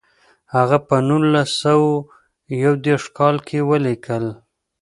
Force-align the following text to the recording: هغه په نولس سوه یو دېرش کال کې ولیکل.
هغه 0.55 0.77
په 0.87 0.95
نولس 1.07 1.49
سوه 1.63 1.91
یو 2.63 2.73
دېرش 2.85 3.05
کال 3.17 3.35
کې 3.47 3.59
ولیکل. 3.69 4.25